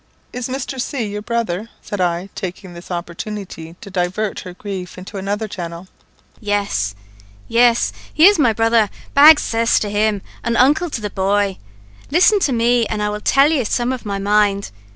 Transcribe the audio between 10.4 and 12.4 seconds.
and uncle to the bhoy. Listen